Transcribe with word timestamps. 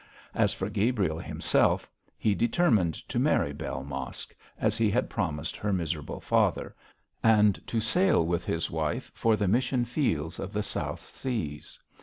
As 0.33 0.51
for 0.51 0.67
Gabriel 0.67 1.19
himself, 1.19 1.87
he 2.17 2.33
determined 2.33 2.95
to 3.07 3.19
marry 3.19 3.53
Bell 3.53 3.83
Mosk, 3.83 4.33
as 4.59 4.75
he 4.75 4.89
had 4.89 5.11
promised 5.11 5.55
her 5.57 5.71
miserable 5.71 6.19
father, 6.19 6.73
and 7.21 7.61
to 7.67 7.79
sail 7.79 8.25
with 8.25 8.43
his 8.43 8.71
wife 8.71 9.11
for 9.13 9.35
the 9.35 9.47
mission 9.47 9.85
fields 9.85 10.39
of 10.39 10.53
the 10.53 10.63
South 10.63 11.01
Seas. 11.01 11.77